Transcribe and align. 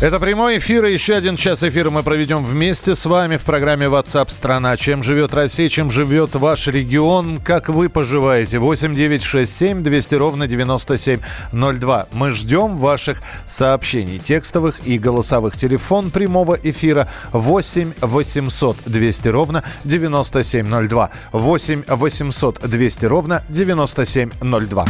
Это 0.00 0.20
прямой 0.20 0.58
эфир, 0.58 0.84
и 0.84 0.92
еще 0.92 1.14
один 1.16 1.34
час 1.34 1.64
эфира 1.64 1.90
мы 1.90 2.04
проведем 2.04 2.44
вместе 2.44 2.94
с 2.94 3.04
вами 3.04 3.36
в 3.36 3.42
программе 3.42 3.86
WhatsApp 3.86 4.30
страна 4.30 4.76
Чем 4.76 5.02
живет 5.02 5.34
Россия, 5.34 5.68
чем 5.68 5.90
живет 5.90 6.36
ваш 6.36 6.68
регион, 6.68 7.38
как 7.38 7.68
вы 7.68 7.88
поживаете? 7.88 8.60
8 8.60 8.94
9 8.94 9.22
6 9.24 9.56
7 9.56 9.82
200 9.82 10.14
ровно 10.14 10.46
9702. 10.46 12.06
Мы 12.12 12.30
ждем 12.30 12.76
ваших 12.76 13.20
сообщений, 13.48 14.20
текстовых 14.20 14.86
и 14.86 14.98
голосовых. 14.98 15.56
Телефон 15.56 16.12
прямого 16.12 16.56
эфира 16.62 17.08
8 17.32 17.94
800 18.00 18.76
200 18.86 19.28
ровно 19.28 19.64
9702. 19.82 21.10
8 21.32 21.82
800 21.88 22.60
200 22.60 23.06
ровно 23.06 23.42
9702. 23.48 24.86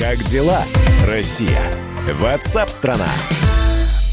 Как 0.00 0.18
дела, 0.24 0.64
Россия? 1.06 1.62
WhatsApp 2.20 2.70
страна 2.70 3.06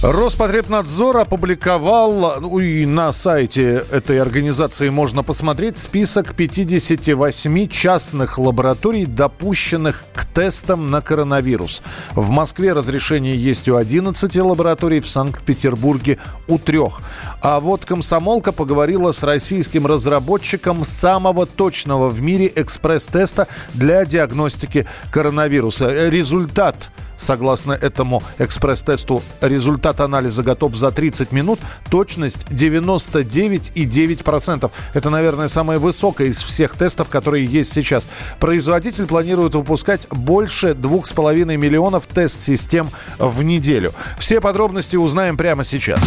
Роспотребнадзор 0.07 1.17
опубликовал, 1.17 2.39
ну 2.39 2.59
и 2.59 2.85
на 2.85 3.11
сайте 3.11 3.83
этой 3.91 4.21
организации 4.21 4.89
можно 4.89 5.23
посмотреть, 5.23 5.79
список 5.79 6.35
58 6.35 7.67
частных 7.67 8.37
лабораторий, 8.37 9.07
допущенных 9.07 10.03
к 10.13 10.25
тестам 10.25 10.91
на 10.91 11.01
коронавирус. 11.01 11.81
В 12.11 12.29
Москве 12.29 12.73
разрешение 12.73 13.35
есть 13.35 13.67
у 13.67 13.77
11 13.77 14.35
лабораторий, 14.35 14.99
в 14.99 15.07
Санкт-Петербурге 15.07 16.19
у 16.47 16.59
трех. 16.59 16.99
А 17.41 17.59
вот 17.59 17.85
комсомолка 17.85 18.51
поговорила 18.51 19.11
с 19.11 19.23
российским 19.23 19.87
разработчиком 19.87 20.85
самого 20.85 21.47
точного 21.47 22.09
в 22.09 22.21
мире 22.21 22.53
экспресс-теста 22.55 23.47
для 23.73 24.05
диагностики 24.05 24.85
коронавируса. 25.09 26.09
Результат– 26.09 26.91
Согласно 27.17 27.73
этому 27.73 28.23
экспресс-тесту, 28.39 29.21
результат 29.41 29.99
анализа 30.01 30.43
готов 30.43 30.75
за 30.75 30.91
30 30.91 31.31
минут. 31.31 31.59
Точность 31.89 32.45
99,9%. 32.49 34.71
Это, 34.93 35.09
наверное, 35.09 35.47
самая 35.47 35.79
высокая 35.79 36.27
из 36.27 36.41
всех 36.41 36.75
тестов, 36.75 37.09
которые 37.09 37.45
есть 37.45 37.73
сейчас. 37.73 38.07
Производитель 38.39 39.05
планирует 39.05 39.55
выпускать 39.55 40.07
больше 40.09 40.69
2,5 40.69 41.57
миллионов 41.57 42.07
тест-систем 42.07 42.89
в 43.17 43.43
неделю. 43.43 43.93
Все 44.19 44.41
подробности 44.41 44.95
узнаем 44.95 45.37
прямо 45.37 45.63
сейчас. 45.63 45.99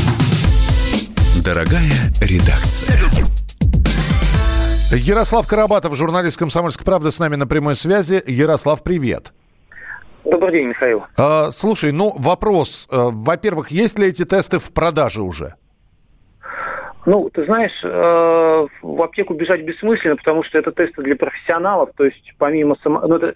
Дорогая 1.43 1.93
редакция. 2.20 3.00
Ярослав 4.91 5.47
Карабатов, 5.47 5.95
журналист 5.95 6.39
«Комсомольской 6.39 6.84
правды» 6.84 7.11
с 7.11 7.19
нами 7.19 7.37
на 7.37 7.47
прямой 7.47 7.77
связи. 7.77 8.22
Ярослав, 8.27 8.83
привет. 8.83 9.33
Добрый 10.31 10.53
день, 10.53 10.69
Михаил. 10.69 11.05
А, 11.17 11.51
слушай, 11.51 11.91
ну 11.91 12.12
вопрос. 12.19 12.87
А, 12.91 13.09
во-первых, 13.11 13.71
есть 13.71 13.98
ли 13.98 14.09
эти 14.09 14.27
тесты 14.27 14.59
в 14.59 14.73
продаже 14.75 15.23
уже? 15.23 15.55
Ну, 17.07 17.31
ты 17.31 17.47
знаешь, 17.47 17.73
э, 17.83 18.67
в 18.83 19.03
аптеку 19.03 19.33
бежать 19.33 19.62
бессмысленно, 19.62 20.17
потому 20.17 20.43
что 20.43 20.59
это 20.59 20.71
тесты 20.73 21.03
для 21.03 21.17
профессионалов, 21.17 21.91
то 21.97 22.05
есть 22.05 22.34
помимо 22.37 22.77
само... 22.83 23.01
ну, 23.06 23.17
это 23.17 23.33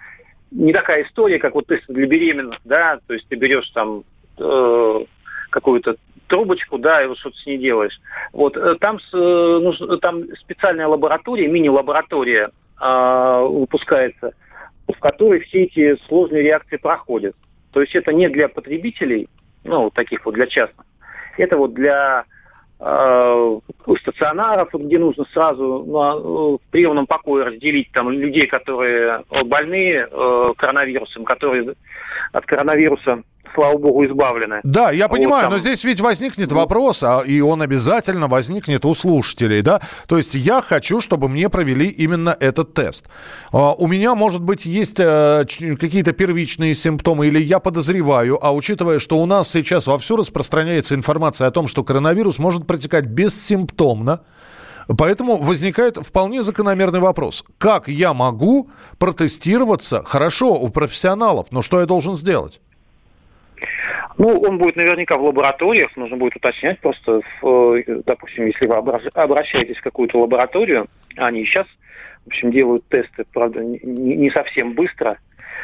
не 0.50 0.74
такая 0.74 1.04
история, 1.04 1.38
как 1.38 1.54
вот 1.54 1.66
тесты 1.66 1.94
для 1.94 2.06
беременных, 2.06 2.58
да, 2.64 2.98
то 3.06 3.14
есть 3.14 3.26
ты 3.28 3.36
берешь 3.36 3.70
там 3.70 4.04
э, 4.38 5.04
какую-то 5.48 5.96
трубочку, 6.26 6.76
да, 6.76 7.02
и 7.02 7.06
вот 7.06 7.16
что-то 7.16 7.38
с 7.38 7.46
ней 7.46 7.56
делаешь. 7.56 7.98
Вот 8.34 8.58
э, 8.58 8.74
там, 8.78 8.98
нужно, 9.12 9.96
там 9.96 10.24
специальная 10.36 10.88
лаборатория, 10.88 11.48
мини-лаборатория 11.48 12.50
э, 12.78 13.40
выпускается, 13.42 14.34
в 14.88 14.98
которой 14.98 15.40
все 15.40 15.64
эти 15.64 15.96
сложные 16.06 16.42
реакции 16.42 16.76
проходят. 16.76 17.34
То 17.72 17.80
есть 17.80 17.94
это 17.94 18.12
не 18.12 18.28
для 18.28 18.48
потребителей, 18.48 19.28
ну, 19.64 19.90
таких 19.90 20.24
вот 20.24 20.34
для 20.34 20.46
частных. 20.46 20.86
Это 21.38 21.56
вот 21.56 21.72
для 21.72 22.24
э, 22.78 23.58
стационаров, 24.00 24.70
где 24.74 24.98
нужно 24.98 25.24
сразу 25.32 25.86
ну, 25.88 26.58
в 26.58 26.70
приемном 26.70 27.06
покое 27.06 27.44
разделить 27.46 27.90
там 27.92 28.10
людей, 28.10 28.46
которые 28.46 29.24
больны 29.44 30.06
э, 30.10 30.52
коронавирусом, 30.56 31.24
которые 31.24 31.74
от 32.32 32.44
коронавируса 32.44 33.22
слава 33.54 33.78
богу, 33.78 34.04
избавлены. 34.06 34.60
Да, 34.62 34.90
я 34.90 35.08
понимаю, 35.08 35.44
вот 35.44 35.50
там... 35.50 35.52
но 35.52 35.58
здесь 35.58 35.84
ведь 35.84 36.00
возникнет 36.00 36.52
вопрос, 36.52 37.02
а, 37.02 37.20
и 37.20 37.40
он 37.40 37.62
обязательно 37.62 38.28
возникнет 38.28 38.84
у 38.84 38.94
слушателей, 38.94 39.62
да? 39.62 39.80
То 40.06 40.16
есть 40.16 40.34
я 40.34 40.62
хочу, 40.62 41.00
чтобы 41.00 41.28
мне 41.28 41.48
провели 41.48 41.86
именно 41.86 42.36
этот 42.38 42.74
тест. 42.74 43.08
А, 43.52 43.72
у 43.72 43.86
меня, 43.86 44.14
может 44.14 44.42
быть, 44.42 44.66
есть 44.66 44.98
а, 44.98 45.44
какие-то 45.44 46.12
первичные 46.12 46.74
симптомы, 46.74 47.26
или 47.26 47.40
я 47.40 47.58
подозреваю, 47.58 48.38
а 48.44 48.52
учитывая, 48.52 48.98
что 48.98 49.18
у 49.18 49.26
нас 49.26 49.50
сейчас 49.50 49.86
вовсю 49.86 50.16
распространяется 50.16 50.94
информация 50.94 51.46
о 51.46 51.50
том, 51.50 51.68
что 51.68 51.84
коронавирус 51.84 52.38
может 52.38 52.66
протекать 52.66 53.06
бессимптомно, 53.06 54.20
Поэтому 54.98 55.36
возникает 55.36 55.96
вполне 55.96 56.42
закономерный 56.42 57.00
вопрос. 57.00 57.44
Как 57.58 57.88
я 57.88 58.14
могу 58.14 58.68
протестироваться 58.98 60.02
хорошо 60.02 60.54
у 60.54 60.68
профессионалов, 60.70 61.48
но 61.50 61.62
что 61.62 61.80
я 61.80 61.86
должен 61.86 62.16
сделать? 62.16 62.60
Ну, 64.22 64.38
он 64.38 64.56
будет 64.56 64.76
наверняка 64.76 65.16
в 65.16 65.24
лабораториях, 65.24 65.96
нужно 65.96 66.16
будет 66.16 66.36
уточнять 66.36 66.78
просто, 66.78 67.22
в, 67.40 67.74
э, 67.74 67.98
допустим, 68.06 68.46
если 68.46 68.66
вы 68.66 68.76
обращаетесь 68.76 69.78
в 69.78 69.82
какую-то 69.82 70.20
лабораторию, 70.20 70.86
они 71.16 71.44
сейчас, 71.44 71.66
в 72.24 72.28
общем, 72.28 72.52
делают 72.52 72.86
тесты, 72.88 73.24
правда, 73.32 73.64
не, 73.64 73.80
не 73.82 74.30
совсем 74.30 74.74
быстро. 74.74 75.18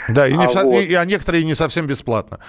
Да, 0.08 0.26
и, 0.26 0.36
не 0.36 0.46
а, 0.46 0.48
со... 0.48 0.64
вот. 0.64 0.74
и, 0.74 0.92
а 0.92 1.04
некоторые 1.04 1.44
не 1.44 1.54
совсем 1.54 1.86
бесплатно. 1.86 2.40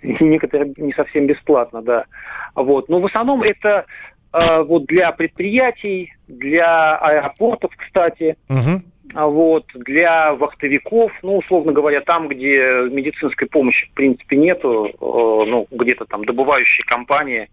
И 0.00 0.16
некоторые 0.24 0.72
не 0.78 0.94
совсем 0.94 1.26
бесплатно, 1.26 1.82
да. 1.82 2.06
Вот. 2.54 2.88
Но 2.88 2.98
в 2.98 3.04
основном 3.04 3.42
это 3.42 3.84
вот 4.32 4.86
для 4.86 5.10
предприятий, 5.12 6.12
для 6.28 6.96
аэропортов, 6.96 7.72
кстати. 7.76 8.36
Угу. 8.48 8.82
А 9.14 9.26
вот, 9.26 9.66
для 9.74 10.34
вахтовиков, 10.34 11.10
ну, 11.22 11.38
условно 11.38 11.72
говоря, 11.72 12.00
там, 12.00 12.28
где 12.28 12.88
медицинской 12.90 13.48
помощи, 13.48 13.88
в 13.88 13.94
принципе, 13.94 14.36
нету, 14.36 14.86
э, 14.86 14.94
ну, 15.00 15.66
где-то 15.70 16.04
там 16.04 16.24
добывающие 16.24 16.84
компании 16.84 17.48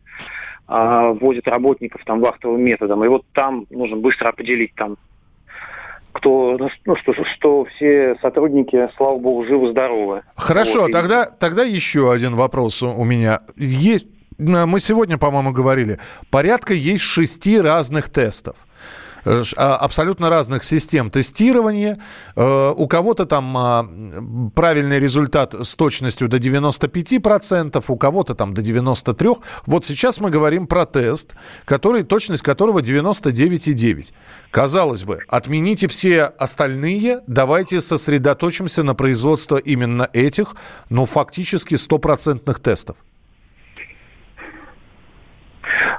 э, 0.67 1.17
возят 1.19 1.47
работников 1.47 2.01
там 2.05 2.19
вахтовым 2.19 2.61
методом, 2.61 3.03
и 3.03 3.07
вот 3.07 3.25
там 3.33 3.65
нужно 3.71 3.97
быстро 3.97 4.29
определить 4.29 4.75
там, 4.75 4.97
кто, 6.11 6.57
ну, 6.85 6.95
что, 6.95 7.13
что 7.23 7.65
все 7.65 8.15
сотрудники, 8.21 8.89
слава 8.95 9.17
богу, 9.17 9.45
живы-здоровы. 9.45 10.21
Хорошо, 10.35 10.81
вот, 10.81 10.91
тогда, 10.91 11.23
и... 11.23 11.39
тогда 11.39 11.63
еще 11.63 12.11
один 12.11 12.35
вопрос 12.35 12.83
у 12.83 13.03
меня. 13.03 13.41
Есть, 13.55 14.07
мы 14.37 14.79
сегодня, 14.79 15.17
по-моему, 15.17 15.51
говорили, 15.51 15.99
порядка 16.29 16.73
есть 16.73 17.03
шести 17.03 17.59
разных 17.59 18.09
тестов. 18.09 18.55
Э, 19.27 19.43
а, 19.57 19.75
абсолютно 19.75 20.29
разных 20.29 20.63
систем 20.63 21.09
тестирования. 21.09 21.97
Э, 22.37 22.73
у 22.75 22.87
кого-то 22.87 23.25
там 23.25 23.57
а, 23.57 23.85
правильный 24.55 24.99
результат 24.99 25.53
с 25.53 25.75
точностью 25.75 26.29
до 26.29 26.37
95%, 26.37 27.83
у 27.87 27.97
кого-то 27.97 28.35
там 28.35 28.53
до 28.53 28.61
93%. 28.61 29.39
Вот 29.65 29.83
сейчас 29.83 30.21
мы 30.21 30.29
говорим 30.29 30.65
про 30.65 30.85
тест, 30.85 31.33
который, 31.65 32.03
точность 32.03 32.43
которого 32.43 32.79
99,9%. 32.79 34.13
Казалось 34.49 35.03
бы, 35.03 35.19
отмените 35.27 35.87
все 35.89 36.23
остальные, 36.23 37.19
давайте 37.27 37.81
сосредоточимся 37.81 38.83
на 38.83 38.95
производство 38.95 39.57
именно 39.57 40.09
этих, 40.13 40.55
ну, 40.89 41.05
фактически 41.05 41.75
стопроцентных 41.75 42.61
тестов. 42.61 42.95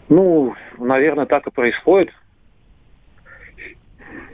Ну, 0.09 0.55
наверное, 0.79 1.27
так 1.27 1.47
и 1.47 1.51
происходит. 1.51 2.13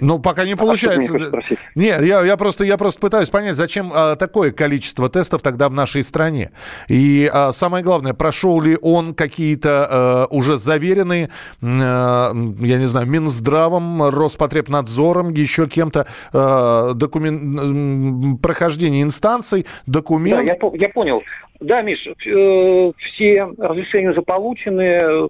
Ну, 0.00 0.18
пока 0.18 0.44
не 0.44 0.52
а 0.52 0.56
получается. 0.56 1.14
А 1.14 1.54
Нет, 1.74 2.02
я, 2.02 2.22
я, 2.24 2.36
просто, 2.36 2.64
я 2.64 2.76
просто 2.76 3.00
пытаюсь 3.00 3.30
понять, 3.30 3.56
зачем 3.56 3.90
а, 3.94 4.16
такое 4.16 4.50
количество 4.50 5.08
тестов 5.08 5.42
тогда 5.42 5.68
в 5.68 5.72
нашей 5.72 6.02
стране. 6.02 6.50
И 6.88 7.30
а, 7.32 7.52
самое 7.52 7.84
главное, 7.84 8.14
прошел 8.14 8.60
ли 8.60 8.76
он 8.80 9.14
какие-то 9.14 9.88
а, 9.90 10.26
уже 10.30 10.58
заверенные, 10.58 11.30
а, 11.62 12.32
я 12.60 12.78
не 12.78 12.86
знаю, 12.86 13.06
Минздравом, 13.06 14.02
Роспотребнадзором, 14.02 15.32
еще 15.32 15.66
кем-то 15.66 16.06
а, 16.32 16.92
докумен... 16.94 18.38
прохождение 18.38 19.02
инстанций, 19.02 19.66
документ. 19.86 20.44
Да, 20.44 20.52
я, 20.52 20.56
я 20.74 20.88
понял. 20.88 21.22
Да, 21.60 21.82
Миш, 21.82 22.06
э, 22.06 22.92
все 22.98 23.48
разрешения 23.58 24.10
уже 24.10 24.22
получены, 24.22 24.82
э, 24.82 25.28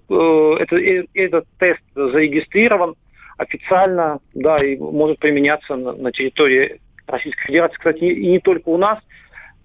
это, 0.58 0.76
э, 0.76 1.04
этот 1.14 1.44
тест 1.58 1.80
зарегистрирован, 1.94 2.94
официально, 3.36 4.20
да, 4.34 4.58
и 4.58 4.76
может 4.76 5.18
применяться 5.18 5.76
на, 5.76 5.92
на 5.92 6.12
территории 6.12 6.80
Российской 7.06 7.46
Федерации. 7.46 7.76
Кстати, 7.76 8.04
и 8.04 8.28
не 8.28 8.40
только 8.40 8.68
у 8.68 8.76
нас. 8.76 8.98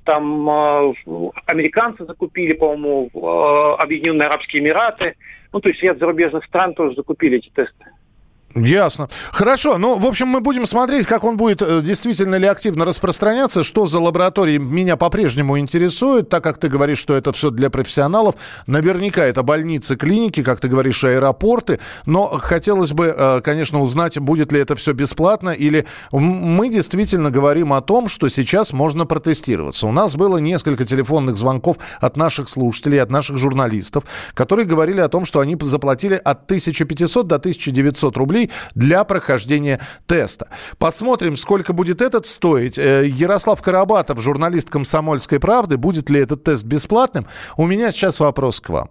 Там 0.06 0.50
э, 0.50 0.94
американцы 1.46 2.06
закупили, 2.06 2.54
по-моему, 2.54 3.10
э, 3.14 3.82
Объединенные 3.82 4.28
Арабские 4.28 4.62
Эмираты. 4.62 5.16
Ну, 5.54 5.60
то 5.60 5.70
есть 5.70 5.82
ряд 5.84 6.00
зарубежных 6.00 6.46
стран 6.46 6.74
тоже 6.74 6.96
закупили 6.96 7.38
эти 7.38 7.50
тесты. 7.50 7.86
Ясно. 8.56 9.10
Хорошо. 9.32 9.78
Ну, 9.78 9.96
в 9.96 10.06
общем, 10.08 10.28
мы 10.28 10.42
будем 10.42 10.66
смотреть, 10.66 11.06
как 11.06 11.24
он 11.24 11.38
будет 11.38 11.62
э, 11.62 11.82
действительно 11.82 12.36
ли 12.36 12.48
активно 12.48 12.84
распространяться. 12.84 13.64
Что 13.64 13.86
за 13.86 14.00
лаборатории 14.00 14.58
меня 14.58 14.98
по-прежнему 14.98 15.60
интересует, 15.60 16.30
так 16.30 16.44
как 16.44 16.58
ты 16.58 16.68
говоришь, 16.68 16.98
что 16.98 17.14
это 17.14 17.32
все 17.32 17.52
для 17.52 17.70
профессионалов. 17.70 18.36
Наверняка 18.66 19.24
это 19.24 19.44
больницы, 19.44 19.96
клиники, 19.96 20.42
как 20.42 20.60
ты 20.60 20.68
говоришь, 20.68 21.04
аэропорты. 21.04 21.80
Но 22.08 22.28
хотелось 22.28 22.92
бы, 22.92 23.14
э, 23.16 23.42
конечно, 23.42 23.82
узнать, 23.82 24.18
будет 24.18 24.52
ли 24.52 24.60
это 24.60 24.76
все 24.76 24.94
бесплатно 24.94 25.52
или 25.52 25.86
мы 26.12 26.70
действительно 26.70 27.30
говорим 27.30 27.74
о 27.74 27.82
том, 27.82 28.08
что 28.08 28.30
сейчас 28.30 28.74
можно 28.74 29.06
протестироваться. 29.06 29.86
У 29.86 29.92
нас 29.92 30.16
было 30.16 30.38
несколько 30.38 30.86
телефонных 30.86 31.38
звонков 31.38 31.78
от 32.00 32.18
наших 32.18 32.50
слушателей, 32.50 33.02
от 33.02 33.12
наших 33.12 33.38
журналистов, 33.38 34.06
которые 34.34 34.66
говорили 34.66 35.02
о 35.02 35.08
том, 35.08 35.26
что 35.26 35.40
они 35.40 35.56
заплатили 35.62 36.16
от 36.16 36.46
1500 36.46 37.28
до 37.28 37.36
1900 37.36 38.18
рублей 38.18 38.39
рублей 38.40 38.52
для 38.76 39.04
прохождения 39.04 39.80
теста. 40.06 40.48
Посмотрим, 40.78 41.38
сколько 41.38 41.74
будет 41.74 42.02
этот 42.02 42.26
стоить. 42.26 42.78
Э, 42.78 43.08
Ярослав 43.08 43.62
Карабатов, 43.62 44.22
журналист 44.22 44.70
«Комсомольской 44.70 45.40
правды». 45.40 45.78
Будет 45.78 46.10
ли 46.10 46.20
этот 46.22 46.44
тест 46.44 46.66
бесплатным? 46.66 47.26
У 47.58 47.66
меня 47.66 47.92
сейчас 47.92 48.20
вопрос 48.20 48.60
к 48.60 48.70
вам. 48.70 48.90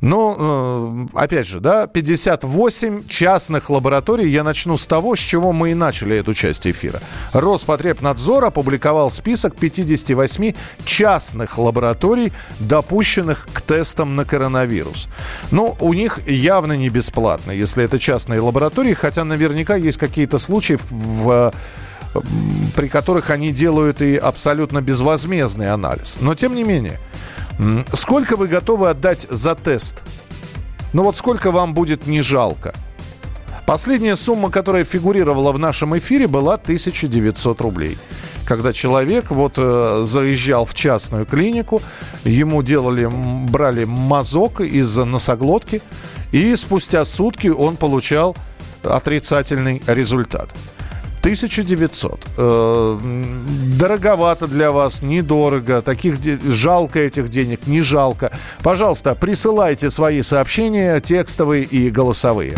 Ну, 0.00 1.08
э, 1.14 1.18
опять 1.18 1.46
же, 1.46 1.60
да, 1.60 1.86
58 1.86 3.08
частных 3.08 3.70
лабораторий. 3.70 4.30
Я 4.30 4.44
начну 4.44 4.76
с 4.76 4.86
того, 4.86 5.16
с 5.16 5.18
чего 5.18 5.52
мы 5.52 5.70
и 5.70 5.74
начали 5.74 6.16
эту 6.16 6.34
часть 6.34 6.66
эфира. 6.66 7.00
Роспотребнадзор 7.32 8.44
опубликовал 8.44 9.10
список 9.10 9.56
58 9.56 10.52
частных 10.84 11.58
лабораторий, 11.58 12.32
допущенных 12.60 13.48
к 13.52 13.62
тестам 13.62 14.16
на 14.16 14.24
коронавирус. 14.24 15.08
Ну, 15.50 15.76
у 15.80 15.94
них 15.94 16.20
явно 16.28 16.74
не 16.74 16.88
бесплатно, 16.88 17.52
если 17.52 17.84
это 17.84 17.98
частные 17.98 18.40
лаборатории, 18.40 18.94
хотя 18.94 19.24
наверняка 19.24 19.76
есть 19.76 19.98
какие-то 19.98 20.38
случаи 20.38 20.78
в 20.78 21.52
при 22.74 22.88
которых 22.88 23.30
они 23.30 23.52
делают 23.52 24.00
и 24.02 24.16
абсолютно 24.16 24.80
безвозмездный 24.80 25.70
анализ. 25.70 26.18
Но 26.20 26.34
тем 26.34 26.54
не 26.54 26.64
менее, 26.64 26.98
Сколько 27.92 28.36
вы 28.36 28.48
готовы 28.48 28.90
отдать 28.90 29.26
за 29.30 29.54
тест? 29.54 30.02
Ну 30.92 31.02
вот 31.02 31.16
сколько 31.16 31.50
вам 31.50 31.74
будет 31.74 32.06
не 32.06 32.22
жалко? 32.22 32.74
Последняя 33.66 34.14
сумма, 34.14 34.50
которая 34.50 34.84
фигурировала 34.84 35.52
в 35.52 35.58
нашем 35.58 35.98
эфире, 35.98 36.28
была 36.28 36.54
1900 36.54 37.60
рублей. 37.60 37.98
Когда 38.44 38.72
человек 38.72 39.30
вот 39.30 39.54
э, 39.56 40.02
заезжал 40.04 40.64
в 40.64 40.74
частную 40.74 41.26
клинику, 41.26 41.82
ему 42.22 42.62
делали, 42.62 43.08
брали 43.50 43.84
мазок 43.84 44.60
из 44.60 44.96
носоглотки, 44.96 45.82
и 46.30 46.54
спустя 46.54 47.04
сутки 47.04 47.48
он 47.48 47.76
получал 47.76 48.36
отрицательный 48.84 49.82
результат. 49.88 50.48
1900. 51.26 52.26
Э, 52.36 52.98
дороговато 53.78 54.46
для 54.46 54.70
вас, 54.70 55.02
недорого, 55.02 55.82
таких 55.82 56.18
жалко 56.52 57.00
этих 57.00 57.28
денег, 57.28 57.66
не 57.66 57.82
жалко. 57.82 58.30
Пожалуйста, 58.62 59.14
присылайте 59.16 59.90
свои 59.90 60.22
сообщения, 60.22 61.00
текстовые 61.00 61.64
и 61.64 61.90
голосовые. 61.90 62.54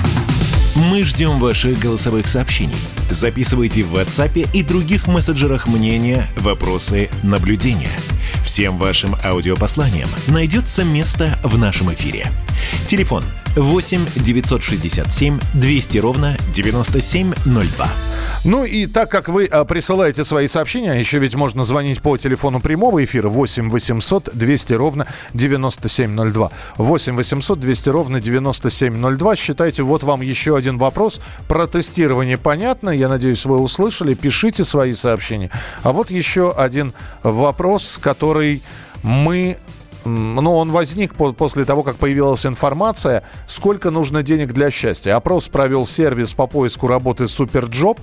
Мы 0.90 1.02
ждем 1.02 1.38
ваших 1.38 1.78
голосовых 1.78 2.28
сообщений. 2.28 2.76
Записывайте 3.10 3.84
в 3.84 3.94
WhatsApp 3.94 4.46
и 4.52 4.62
других 4.62 5.06
мессенджерах 5.06 5.66
мнения, 5.66 6.26
вопросы, 6.36 7.08
наблюдения. 7.22 7.96
Всем 8.44 8.76
вашим 8.76 9.16
аудиопосланиям 9.24 10.08
найдется 10.28 10.84
место 10.84 11.38
в 11.42 11.56
нашем 11.56 11.90
эфире. 11.94 12.30
Телефон 12.86 13.24
8 13.56 14.00
967 14.16 15.40
200 15.54 15.98
ровно 15.98 16.36
9702. 16.52 18.07
Ну 18.44 18.64
и 18.64 18.86
так 18.86 19.10
как 19.10 19.28
вы 19.28 19.46
а, 19.46 19.64
присылаете 19.64 20.24
свои 20.24 20.48
сообщения, 20.48 20.98
еще 20.98 21.18
ведь 21.18 21.34
можно 21.34 21.64
звонить 21.64 22.00
по 22.00 22.16
телефону 22.16 22.60
прямого 22.60 23.04
эфира 23.04 23.28
8 23.28 23.70
800 23.70 24.30
200 24.32 24.72
ровно 24.74 25.06
9702. 25.34 26.50
8 26.76 27.16
800 27.16 27.60
200 27.60 27.88
ровно 27.90 28.20
9702. 28.20 29.36
Считайте, 29.36 29.82
вот 29.82 30.02
вам 30.02 30.20
еще 30.20 30.56
один 30.56 30.78
вопрос. 30.78 31.20
Про 31.48 31.66
тестирование 31.66 32.38
понятно. 32.38 32.90
Я 32.90 33.08
надеюсь, 33.08 33.44
вы 33.44 33.58
услышали. 33.58 34.14
Пишите 34.14 34.64
свои 34.64 34.94
сообщения. 34.94 35.50
А 35.82 35.92
вот 35.92 36.10
еще 36.10 36.52
один 36.52 36.92
вопрос, 37.22 37.98
который 38.00 38.62
мы 39.02 39.56
ну, 40.04 40.56
он 40.56 40.70
возник 40.70 41.14
после 41.14 41.64
того, 41.64 41.82
как 41.82 41.96
появилась 41.96 42.46
информация, 42.46 43.24
сколько 43.46 43.90
нужно 43.90 44.22
денег 44.22 44.52
для 44.52 44.70
счастья. 44.70 45.16
Опрос 45.16 45.48
провел 45.48 45.86
сервис 45.86 46.32
по 46.32 46.46
поиску 46.46 46.86
работы 46.86 47.28
SuperJob, 47.28 48.00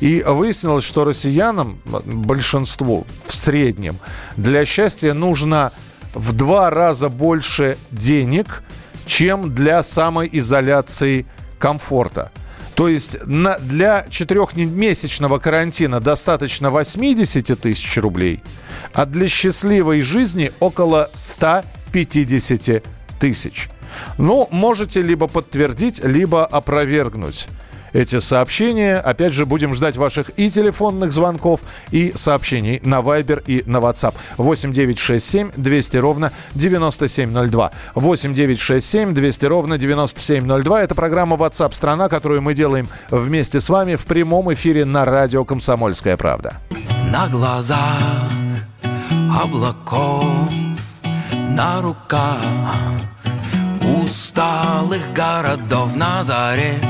и 0.00 0.22
выяснилось, 0.26 0.84
что 0.84 1.04
россиянам, 1.04 1.80
большинству 1.84 3.06
в 3.24 3.32
среднем, 3.32 3.98
для 4.36 4.64
счастья 4.64 5.12
нужно 5.14 5.72
в 6.14 6.32
два 6.32 6.70
раза 6.70 7.08
больше 7.08 7.76
денег, 7.90 8.62
чем 9.06 9.54
для 9.54 9.82
самоизоляции 9.82 11.26
комфорта. 11.58 12.30
То 12.74 12.88
есть 12.88 13.24
на, 13.26 13.58
для 13.58 14.06
четырехмесячного 14.10 15.38
карантина 15.38 16.00
достаточно 16.00 16.70
80 16.70 17.60
тысяч 17.60 17.96
рублей, 17.98 18.42
а 18.92 19.06
для 19.06 19.28
счастливой 19.28 20.00
жизни 20.00 20.50
около 20.60 21.10
150 21.14 22.84
тысяч. 23.20 23.68
Ну, 24.18 24.48
можете 24.50 25.02
либо 25.02 25.28
подтвердить, 25.28 26.02
либо 26.02 26.44
опровергнуть 26.44 27.46
эти 27.94 28.18
сообщения. 28.18 28.98
Опять 28.98 29.32
же, 29.32 29.46
будем 29.46 29.72
ждать 29.72 29.96
ваших 29.96 30.30
и 30.36 30.50
телефонных 30.50 31.12
звонков, 31.12 31.60
и 31.90 32.12
сообщений 32.14 32.80
на 32.82 33.00
Viber 33.00 33.42
и 33.46 33.62
на 33.64 33.78
WhatsApp. 33.78 34.14
8 34.36 34.72
9 34.74 34.98
6 34.98 35.24
7 35.24 35.50
200 35.56 35.96
ровно 35.96 36.32
9702. 36.54 37.70
8 37.94 38.34
9 38.34 38.60
6 38.60 38.86
7 38.86 39.14
200 39.14 39.46
ровно 39.46 39.78
9702. 39.78 40.82
Это 40.82 40.94
программа 40.94 41.36
WhatsApp 41.36 41.72
страна, 41.72 42.08
которую 42.08 42.42
мы 42.42 42.52
делаем 42.52 42.88
вместе 43.10 43.60
с 43.60 43.70
вами 43.70 43.94
в 43.94 44.04
прямом 44.04 44.52
эфире 44.52 44.84
на 44.84 45.04
радио 45.04 45.44
«Комсомольская 45.44 46.16
правда». 46.16 46.60
На 47.10 47.28
глазах 47.28 48.02
облаков, 49.42 50.24
на 51.32 51.80
руках 51.80 52.40
усталых 54.02 55.12
городов 55.12 55.94
на 55.94 56.22
заре 56.24 56.80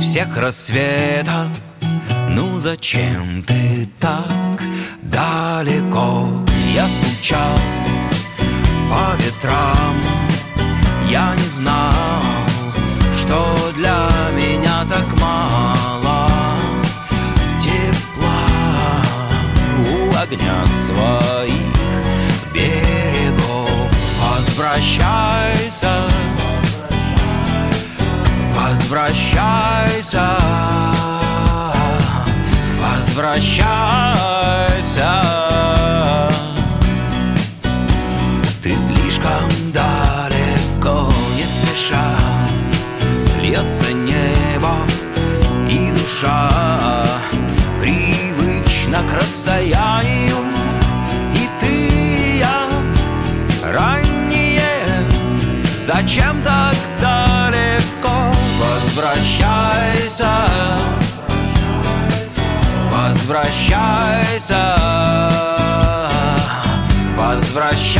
всех 0.00 0.36
рассветов 0.36 1.48
Ну 2.30 2.58
зачем 2.58 3.42
ты 3.42 3.88
так 4.00 4.60
далеко? 5.02 6.28
Я 6.74 6.88
скучал 6.88 7.58
по 8.88 9.22
ветрам. 9.22 9.96
Я 11.08 11.34
не 11.36 11.48
знал, 11.48 12.22
что 13.16 13.72
для 13.76 14.08
меня 14.34 14.84
так 14.88 15.06
мало 15.20 16.28
Тепла. 17.60 18.46
У 19.78 20.16
огня 20.16 20.64
своих 20.86 21.52
берегов 22.54 23.70
Возвращайся 24.22 25.90
Возвращайся, 28.70 30.38
возвращайся 32.80 33.80
возвращайся, 63.30 64.76
возвращайся. 67.16 67.99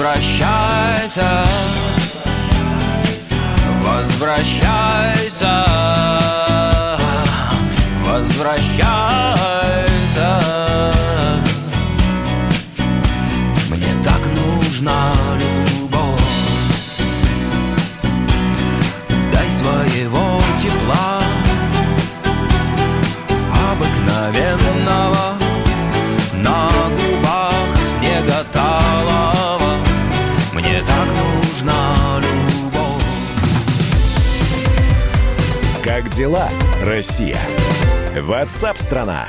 Возвращайся, 0.00 1.44
возвращайся, 3.84 5.64
возвращайся. 8.06 9.09
Дела, 36.20 36.50
Россия? 36.82 37.38
Ватсап-страна! 38.14 39.26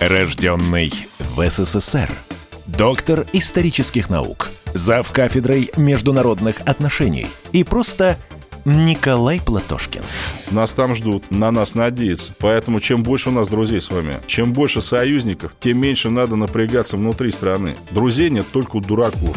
Рожденный 0.00 0.90
в 1.18 1.50
СССР. 1.50 2.10
Доктор 2.64 3.26
исторических 3.34 4.08
наук. 4.08 4.48
Зав 4.72 5.10
кафедрой 5.10 5.70
международных 5.76 6.62
отношений. 6.64 7.26
И 7.52 7.62
просто 7.62 8.16
Николай 8.64 9.38
Платошкин. 9.38 10.00
Нас 10.50 10.72
там 10.72 10.94
ждут, 10.94 11.30
на 11.30 11.50
нас 11.50 11.74
надеются. 11.74 12.32
Поэтому 12.38 12.80
чем 12.80 13.02
больше 13.02 13.28
у 13.28 13.32
нас 13.32 13.46
друзей 13.46 13.82
с 13.82 13.90
вами, 13.90 14.14
чем 14.26 14.54
больше 14.54 14.80
союзников, 14.80 15.52
тем 15.60 15.76
меньше 15.76 16.08
надо 16.08 16.36
напрягаться 16.36 16.96
внутри 16.96 17.30
страны. 17.30 17.76
Друзей 17.90 18.30
нет 18.30 18.46
только 18.50 18.76
у 18.76 18.80
дураков. 18.80 19.36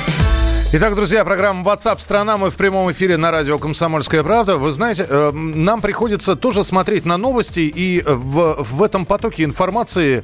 Итак, 0.73 0.95
друзья, 0.95 1.25
программа 1.25 1.69
WhatsApp 1.69 1.99
страна. 1.99 2.37
Мы 2.37 2.49
в 2.49 2.55
прямом 2.55 2.89
эфире 2.93 3.17
на 3.17 3.29
радио 3.29 3.59
Комсомольская 3.59 4.23
правда. 4.23 4.55
Вы 4.55 4.71
знаете, 4.71 5.05
э, 5.09 5.31
нам 5.33 5.81
приходится 5.81 6.37
тоже 6.37 6.63
смотреть 6.63 7.03
на 7.05 7.17
новости, 7.17 7.59
и 7.59 8.01
в, 8.07 8.63
в 8.63 8.81
этом 8.81 9.05
потоке 9.05 9.43
информации 9.43 10.23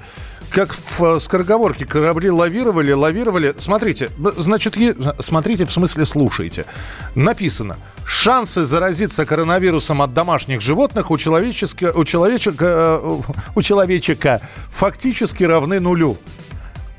как 0.49 0.73
в 0.73 1.03
э, 1.03 1.19
скороговорке 1.19 1.85
корабли 1.85 2.31
лавировали, 2.31 2.93
лавировали. 2.93 3.55
Смотрите, 3.57 4.09
значит, 4.37 4.77
е... 4.77 4.95
смотрите, 5.19 5.65
в 5.65 5.71
смысле 5.73 6.05
слушайте. 6.05 6.65
Написано. 7.13 7.75
Шансы 8.05 8.63
заразиться 8.63 9.25
коронавирусом 9.25 10.01
от 10.01 10.13
домашних 10.13 10.61
животных 10.61 11.11
у 11.11 11.17
человеческого, 11.17 11.91
у 11.91 12.05
человечека, 12.05 13.01
э, 13.01 13.17
у 13.53 13.61
человечека 13.61 14.39
фактически 14.71 15.43
равны 15.43 15.81
нулю. 15.81 16.17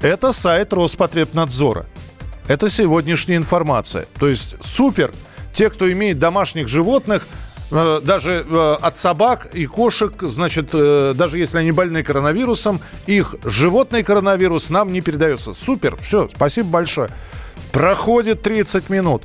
Это 0.03 0.35
сайт 0.35 0.75
Роспотребнадзора. 0.75 1.87
Это 2.49 2.71
сегодняшняя 2.71 3.37
информация. 3.37 4.07
То 4.19 4.27
есть 4.27 4.57
супер. 4.65 5.13
Те, 5.53 5.71
кто 5.71 5.91
имеет 5.93 6.19
домашних 6.19 6.69
животных, 6.69 7.27
э, 7.71 8.01
даже 8.03 8.45
э, 8.49 8.77
от 8.81 8.97
собак 8.97 9.49
и 9.53 9.67
кошек, 9.67 10.15
значит, 10.23 10.71
э, 10.73 11.15
даже 11.15 11.39
если 11.39 11.59
они 11.59 11.73
больны 11.73 12.03
коронавирусом, 12.03 12.81
их 13.07 13.35
животный 13.45 14.03
коронавирус 14.03 14.71
нам 14.71 14.93
не 14.93 15.03
передается. 15.03 15.53
Супер, 15.53 15.97
все, 15.97 16.29
спасибо 16.35 16.69
большое. 16.71 17.11
Проходит 17.71 18.43
30 18.43 18.89
минут. 18.89 19.25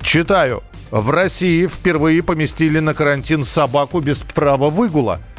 Читаю. 0.00 0.62
В 0.90 1.10
России 1.10 1.66
впервые 1.66 2.22
поместили 2.22 2.78
на 2.78 2.94
карантин 2.94 3.44
собаку 3.44 4.00
без 4.00 4.22
права 4.22 4.70
выгула– 4.70 5.20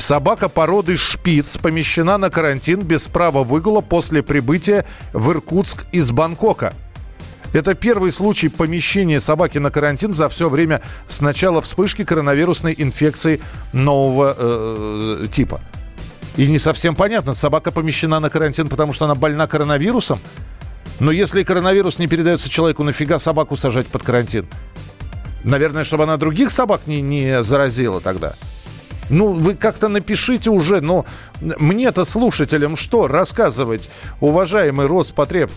Собака 0.00 0.48
породы 0.48 0.96
шпиц 0.96 1.58
помещена 1.58 2.16
на 2.16 2.30
карантин 2.30 2.80
без 2.80 3.06
права 3.06 3.44
выгула 3.44 3.82
после 3.82 4.22
прибытия 4.22 4.86
в 5.12 5.30
Иркутск 5.30 5.84
из 5.92 6.10
Бангкока. 6.10 6.72
Это 7.52 7.74
первый 7.74 8.10
случай 8.10 8.48
помещения 8.48 9.20
собаки 9.20 9.58
на 9.58 9.70
карантин 9.70 10.14
за 10.14 10.30
все 10.30 10.48
время 10.48 10.80
с 11.06 11.20
начала 11.20 11.60
вспышки 11.60 12.04
коронавирусной 12.04 12.74
инфекции 12.78 13.42
нового 13.74 14.34
э, 14.38 15.26
типа. 15.30 15.60
И 16.36 16.46
не 16.46 16.58
совсем 16.58 16.96
понятно, 16.96 17.34
собака 17.34 17.70
помещена 17.70 18.20
на 18.20 18.30
карантин, 18.30 18.70
потому 18.70 18.94
что 18.94 19.04
она 19.04 19.14
больна 19.14 19.46
коронавирусом. 19.46 20.18
Но 20.98 21.10
если 21.10 21.42
коронавирус 21.42 21.98
не 21.98 22.06
передается 22.06 22.48
человеку, 22.48 22.84
нафига 22.84 23.18
собаку 23.18 23.54
сажать 23.54 23.86
под 23.86 24.02
карантин? 24.02 24.46
Наверное, 25.44 25.84
чтобы 25.84 26.04
она 26.04 26.16
других 26.16 26.50
собак 26.50 26.86
не, 26.86 27.02
не 27.02 27.42
заразила 27.42 28.00
тогда. 28.00 28.34
Ну, 29.10 29.32
вы 29.32 29.54
как-то 29.54 29.88
напишите 29.88 30.50
уже, 30.50 30.80
но 30.80 31.04
мне-то 31.40 32.04
слушателям 32.04 32.76
что 32.76 33.08
рассказывать, 33.08 33.90
уважаемый 34.20 34.86
Роспотреб? 34.86 35.50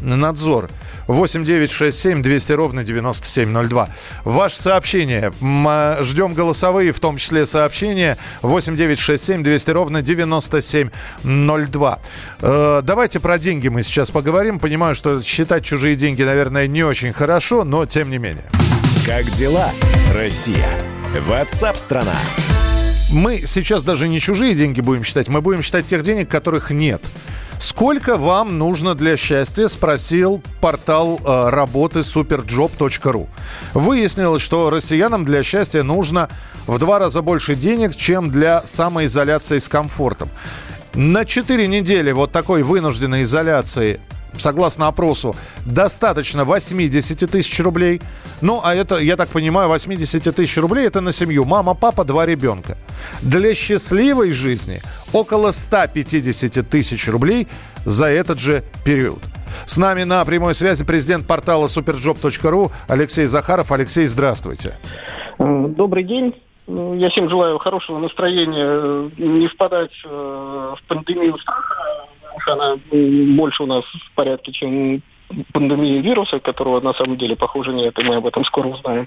Надзор. 0.00 0.70
8 1.08 1.44
9 1.44 1.70
6 1.70 1.98
7 1.98 2.22
200 2.22 2.52
ровно 2.52 2.84
9702. 2.84 3.88
Ваше 4.24 4.56
сообщение. 4.56 5.32
Ждем 6.02 6.34
голосовые, 6.34 6.92
в 6.92 7.00
том 7.00 7.16
числе 7.16 7.46
сообщения. 7.46 8.18
8 8.42 8.76
9 8.76 8.98
6 8.98 9.24
7 9.24 9.42
200 9.42 9.70
ровно 9.70 10.02
9702. 10.02 11.98
Э, 12.40 12.80
давайте 12.84 13.20
про 13.20 13.38
деньги 13.38 13.68
мы 13.68 13.82
сейчас 13.82 14.10
поговорим. 14.10 14.58
Понимаю, 14.58 14.94
что 14.94 15.22
считать 15.22 15.64
чужие 15.64 15.96
деньги, 15.96 16.22
наверное, 16.22 16.66
не 16.66 16.84
очень 16.84 17.12
хорошо, 17.12 17.64
но 17.64 17.86
тем 17.86 18.10
не 18.10 18.18
менее. 18.18 18.44
Как 19.06 19.24
дела, 19.30 19.70
Россия? 20.14 20.68
Ватсап-страна! 21.26 22.14
Мы 23.10 23.42
сейчас 23.46 23.84
даже 23.84 24.08
не 24.08 24.20
чужие 24.20 24.54
деньги 24.54 24.80
будем 24.80 25.04
считать, 25.04 25.28
мы 25.28 25.40
будем 25.40 25.62
считать 25.62 25.86
тех 25.86 26.02
денег, 26.02 26.28
которых 26.28 26.70
нет. 26.70 27.02
Сколько 27.58 28.16
вам 28.16 28.56
нужно 28.56 28.94
для 28.94 29.16
счастья, 29.16 29.66
спросил 29.66 30.42
портал 30.60 31.18
э, 31.24 31.50
работы 31.50 32.00
superjob.ru. 32.00 33.26
Выяснилось, 33.74 34.42
что 34.42 34.70
россиянам 34.70 35.24
для 35.24 35.42
счастья 35.42 35.82
нужно 35.82 36.28
в 36.66 36.78
два 36.78 37.00
раза 37.00 37.20
больше 37.20 37.56
денег, 37.56 37.96
чем 37.96 38.30
для 38.30 38.62
самоизоляции 38.64 39.58
с 39.58 39.68
комфортом. 39.68 40.28
На 40.94 41.24
4 41.24 41.66
недели 41.66 42.12
вот 42.12 42.30
такой 42.30 42.62
вынужденной 42.62 43.22
изоляции 43.22 44.00
согласно 44.36 44.88
опросу, 44.88 45.34
достаточно 45.64 46.44
80 46.44 47.30
тысяч 47.30 47.60
рублей. 47.60 48.00
Ну, 48.40 48.60
а 48.62 48.74
это, 48.74 48.96
я 48.98 49.16
так 49.16 49.28
понимаю, 49.28 49.68
80 49.68 50.34
тысяч 50.34 50.56
рублей 50.58 50.86
это 50.86 51.00
на 51.00 51.12
семью. 51.12 51.44
Мама, 51.44 51.74
папа, 51.74 52.04
два 52.04 52.26
ребенка. 52.26 52.76
Для 53.22 53.54
счастливой 53.54 54.32
жизни 54.32 54.80
около 55.12 55.50
150 55.50 56.68
тысяч 56.68 57.08
рублей 57.08 57.48
за 57.84 58.06
этот 58.06 58.38
же 58.38 58.62
период. 58.84 59.20
С 59.66 59.76
нами 59.76 60.04
на 60.04 60.24
прямой 60.24 60.54
связи 60.54 60.84
президент 60.84 61.26
портала 61.26 61.66
superjob.ru 61.66 62.70
Алексей 62.88 63.26
Захаров. 63.26 63.72
Алексей, 63.72 64.06
здравствуйте. 64.06 64.74
Добрый 65.38 66.04
день. 66.04 66.34
Я 66.66 67.08
всем 67.08 67.30
желаю 67.30 67.58
хорошего 67.58 67.98
настроения, 67.98 69.10
не 69.16 69.48
впадать 69.48 69.92
э, 70.04 70.08
в 70.08 70.78
пандемию 70.86 71.38
страха, 71.38 72.07
что 72.40 72.52
она 72.54 72.76
больше 72.92 73.62
у 73.62 73.66
нас 73.66 73.84
в 73.84 74.14
порядке, 74.14 74.52
чем 74.52 75.02
пандемии 75.52 76.00
вируса, 76.00 76.40
которого 76.40 76.80
на 76.80 76.94
самом 76.94 77.16
деле, 77.16 77.36
похоже, 77.36 77.72
нет, 77.72 77.98
и 77.98 78.02
мы 78.02 78.16
об 78.16 78.26
этом 78.26 78.44
скоро 78.44 78.68
узнаем. 78.68 79.06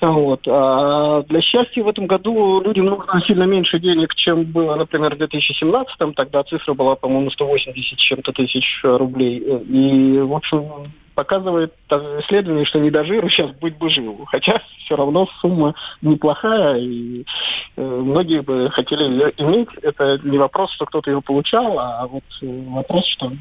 Вот. 0.00 0.46
А 0.46 1.22
для 1.22 1.40
счастья 1.40 1.82
в 1.82 1.88
этом 1.88 2.06
году 2.06 2.60
людям 2.60 2.86
нужно 2.86 3.20
сильно 3.22 3.44
меньше 3.44 3.78
денег, 3.78 4.14
чем 4.14 4.44
было, 4.44 4.76
например, 4.76 5.14
в 5.14 5.18
2017 5.18 6.00
-м. 6.00 6.12
Тогда 6.14 6.42
цифра 6.42 6.74
была, 6.74 6.96
по-моему, 6.96 7.30
180 7.30 7.98
чем-то 7.98 8.32
тысяч 8.32 8.80
рублей. 8.82 9.38
И, 9.38 10.18
в 10.18 10.34
общем, 10.34 10.92
показывает 11.16 11.72
исследование, 11.90 12.66
что 12.66 12.78
не 12.78 12.90
до 12.90 13.04
жиру 13.04 13.28
сейчас 13.30 13.50
быть 13.52 13.76
бы 13.76 13.90
живу. 13.90 14.24
Хотя 14.26 14.62
все 14.84 14.94
равно 14.94 15.26
сумма 15.40 15.74
неплохая, 16.02 16.76
и 16.76 17.24
э, 17.76 17.82
многие 17.82 18.42
бы 18.42 18.70
хотели 18.70 19.02
ее 19.02 19.32
иметь. 19.38 19.68
Это 19.82 20.20
не 20.22 20.38
вопрос, 20.38 20.70
что 20.72 20.86
кто-то 20.86 21.10
ее 21.10 21.20
получал, 21.20 21.78
а 21.78 22.06
вот 22.06 22.22
э, 22.42 22.46
вопрос, 22.68 23.04
что 23.06 23.32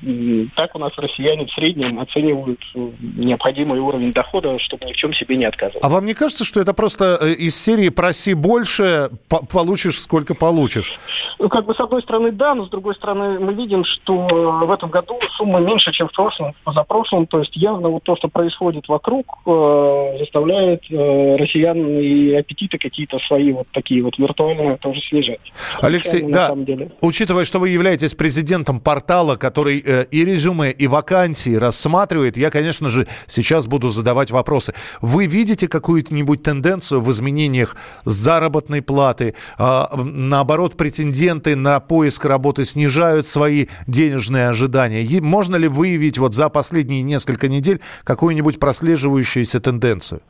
так 0.56 0.76
у 0.76 0.80
нас 0.80 0.92
россияне 0.98 1.46
в 1.46 1.52
среднем 1.52 2.00
оценивают 2.00 2.60
э, 2.74 2.90
необходимый 3.02 3.80
уровень 3.80 4.12
дохода, 4.12 4.58
чтобы 4.60 4.86
ни 4.86 4.94
в 4.94 4.96
чем 4.96 5.14
себе 5.14 5.36
не 5.36 5.46
отказывать. 5.46 5.84
А 5.84 5.90
вам 5.90 6.06
не 6.06 6.14
кажется, 6.14 6.46
что 6.46 6.62
это 6.62 6.74
просто 6.74 7.16
из 7.38 7.56
серии 7.56 7.90
«проси 7.90 8.34
больше, 8.34 9.12
по 9.30 9.46
получишь 9.46 10.00
сколько 10.00 10.34
получишь»? 10.34 10.94
Ну, 11.40 11.50
как 11.50 11.66
бы 11.66 11.76
с 11.76 11.80
одной 11.80 12.02
стороны, 12.02 12.32
да, 12.32 12.56
но 12.56 12.66
с 12.66 12.70
другой 12.70 12.96
стороны 12.96 13.40
мы 13.40 13.54
видим, 13.54 13.84
что 13.84 14.16
в 14.16 14.72
этом 14.72 14.90
году 14.90 15.20
сумма 15.38 15.60
меньше, 15.60 15.92
чем 15.92 16.08
в 16.08 16.14
прошлом, 16.14 16.54
позапрошлом. 16.64 17.28
То 17.28 17.40
есть 17.40 17.56
явно 17.66 17.90
вот 17.90 18.04
то, 18.04 18.16
что 18.16 18.28
происходит 18.28 18.88
вокруг, 18.88 19.26
э, 19.46 20.18
заставляет 20.20 20.84
э, 20.90 21.36
россиян 21.36 21.78
и 22.00 22.34
аппетиты 22.34 22.78
какие-то 22.78 23.18
свои 23.28 23.52
вот 23.52 23.68
такие 23.72 24.04
вот 24.04 24.18
виртуальные 24.18 24.78
тоже 24.78 25.02
снижать. 25.02 25.40
Алексей, 25.82 26.22
да, 26.32 26.54
учитывая, 27.02 27.46
что 27.46 27.60
вы 27.60 27.70
являетесь 27.70 28.14
президентом 28.14 28.80
портала, 28.80 29.36
который 29.36 29.84
э, 29.86 30.06
и 30.12 30.24
резюме, 30.24 30.72
и 30.72 30.88
вакансии 30.88 31.56
рассматривает, 31.56 32.38
я, 32.38 32.50
конечно 32.52 32.90
же, 32.90 33.08
сейчас 33.26 33.66
буду 33.66 33.90
задавать 33.90 34.30
вопросы. 34.32 34.74
Вы 35.02 35.26
видите 35.26 35.68
какую-нибудь 35.68 36.44
тенденцию 36.44 37.02
в 37.02 37.12
изменениях 37.12 37.76
заработной 38.06 38.82
платы? 38.82 39.34
М, 39.58 40.30
наоборот, 40.30 40.78
претенденты 40.78 41.56
на 41.56 41.80
поиск 41.80 42.26
работы 42.26 42.66
снижают 42.66 43.26
свои 43.26 43.68
денежные 43.88 44.50
ожидания? 44.50 45.02
Е- 45.02 45.22
Можно 45.22 45.56
ли 45.56 45.68
выявить 45.68 46.18
вот 46.20 46.34
за 46.34 46.50
последние 46.50 47.02
несколько 47.02 47.48
недель 47.56 47.82
какую-нибудь 48.04 48.60
прослеживающуюся 48.60 49.60
тенденцию? 49.60 50.22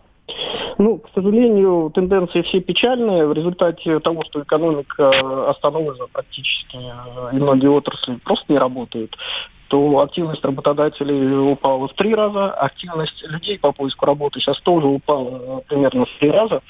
Ну, 0.77 0.98
к 0.98 1.10
сожалению, 1.13 1.89
тенденции 1.94 2.41
все 2.41 2.60
печальные. 2.60 3.27
В 3.27 3.34
результате 3.34 4.00
того, 4.00 4.24
что 4.25 4.41
экономика 4.41 5.50
остановлена 5.50 6.08
практически, 6.12 6.77
э, 6.77 7.29
и 7.34 7.36
многие 7.36 7.70
отрасли 7.70 8.15
просто 8.24 8.51
не 8.51 8.58
работают, 8.58 9.15
то 9.70 10.00
активность 10.00 10.44
работодателей 10.44 11.51
упала 11.51 11.88
в 11.88 11.94
три 11.94 12.13
раза, 12.13 12.51
активность 12.51 13.24
людей 13.27 13.58
по 13.58 13.72
поиску 13.72 14.05
работы 14.05 14.39
сейчас 14.39 14.60
тоже 14.62 14.88
упала 14.88 15.29
э, 15.29 15.62
примерно 15.67 16.05
в 16.05 16.20
три 16.20 16.29
раза, 16.29 16.62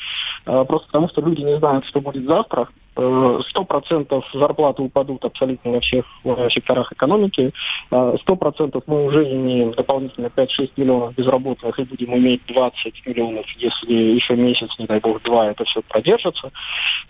э, 0.46 0.66
просто 0.66 0.88
потому 0.88 1.10
что 1.10 1.22
люди 1.22 1.42
не 1.42 1.58
знают, 1.58 1.86
что 1.86 2.00
будет 2.00 2.26
завтра. 2.26 2.68
Э, 2.96 3.40
Сто 3.50 3.66
процентов 3.66 4.26
зарплаты 4.34 4.82
упадут 4.82 5.26
абсолютно 5.26 5.72
во 5.72 5.80
всех 5.82 6.06
э, 6.24 6.50
секторах 6.50 6.92
экономики. 6.92 7.52
Э, 7.92 8.16
Сто 8.22 8.36
процентов 8.36 8.84
мы 8.88 9.06
уже 9.06 9.24
имеем 9.32 9.72
дополнительно 9.72 10.28
5-6 10.28 10.72
миллионов 10.78 11.16
безработных 11.16 11.78
и 11.80 11.84
будем 11.84 12.16
иметь 12.16 12.42
20 12.48 13.06
миллионов, 13.06 13.46
если 13.58 13.94
еще 13.94 14.36
месяц, 14.36 14.70
не 14.80 14.86
дай 14.86 15.00
бог, 15.00 15.22
два, 15.24 15.48
это 15.48 15.66
все 15.66 15.82
продержится. 15.82 16.52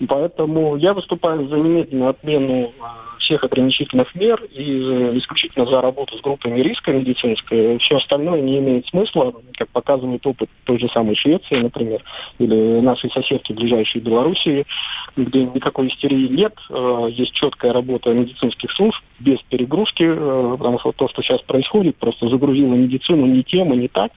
Поэтому 0.07 0.75
я 0.75 0.93
выступаю 0.93 1.47
за 1.47 1.57
немедленную 1.57 2.09
отмену 2.09 2.73
э, 2.77 3.19
всех 3.19 3.43
ограничительных 3.43 4.13
мер 4.15 4.41
и 4.51 4.63
э, 4.63 5.17
исключительно 5.17 5.65
за 5.65 5.81
работу 5.81 6.17
с 6.17 6.21
группами 6.21 6.59
риска 6.61 6.91
медицинской. 6.91 7.77
Все 7.79 7.97
остальное 7.97 8.41
не 8.41 8.59
имеет 8.59 8.87
смысла, 8.87 9.33
как 9.57 9.69
показывает 9.69 10.25
опыт 10.25 10.49
той 10.63 10.79
же 10.79 10.87
самой 10.89 11.15
Швеции, 11.15 11.55
например, 11.55 12.03
или 12.39 12.79
нашей 12.81 13.11
соседки 13.11 13.53
ближайшей 13.53 14.01
Белоруссии, 14.01 14.65
где 15.15 15.45
никакой 15.75 15.87
истерии 15.89 16.27
нет, 16.27 16.53
э, 16.69 17.07
есть 17.11 17.33
четкая 17.33 17.73
работа 17.73 18.13
медицинских 18.13 18.71
служб 18.71 18.97
без 19.19 19.39
перегрузки, 19.43 20.03
э, 20.03 20.55
потому 20.57 20.79
что 20.79 20.91
то, 20.93 21.07
что 21.09 21.21
сейчас 21.21 21.41
происходит, 21.41 21.97
просто 21.97 22.29
загрузило 22.29 22.73
медицину 22.73 23.25
не 23.25 23.43
тем 23.43 23.73
и 23.73 23.77
не 23.77 23.87
так. 23.87 24.11